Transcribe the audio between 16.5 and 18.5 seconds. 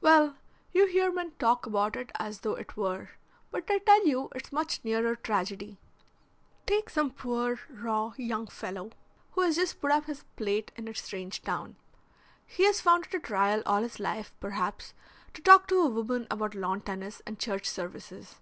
lawn tennis and church services.